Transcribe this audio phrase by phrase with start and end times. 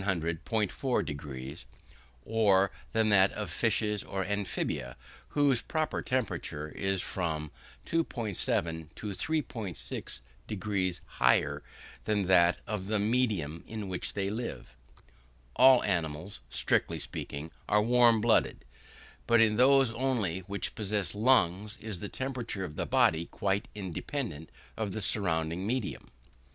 [0.79, 1.57] 4 deg)
[2.25, 7.51] or than that of fishes or amphibia, whose proper temperature is from
[7.85, 11.61] 2.7 to 3.6 deg higher
[12.05, 14.75] than that of the medium in which they live.
[15.55, 18.65] All animals, strictly speaking, are warm blooded;
[19.27, 24.49] but in those only which possess lungs is the temperature of the body quite independent
[24.75, 26.09] of the surrounding medium.